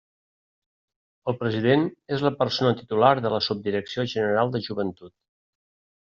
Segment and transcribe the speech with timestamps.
[1.31, 1.83] El president
[2.17, 5.13] és la persona titular de la Subdirecció General de Joventut.